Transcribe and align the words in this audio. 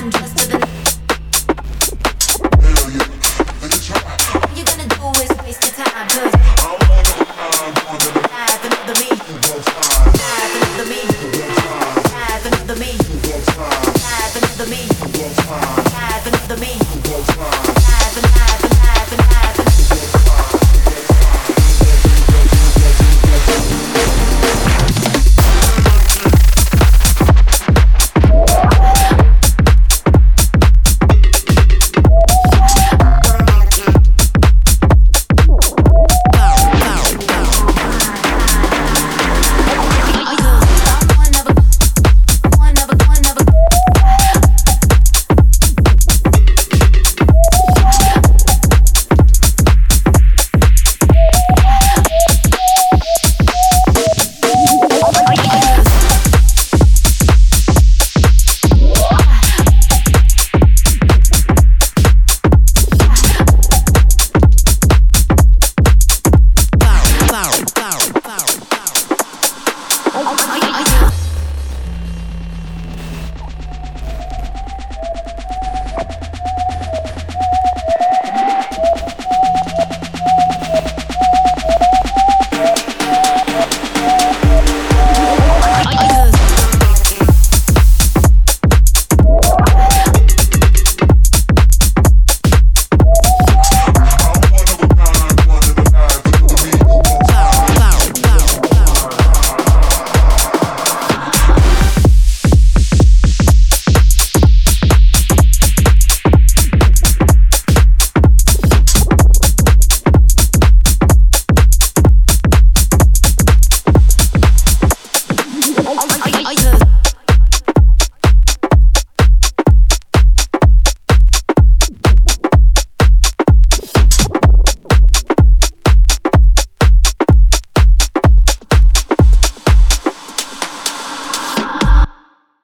I'm 0.00 0.10
just 0.10 0.46
a 0.46 0.48
bit 0.48 0.59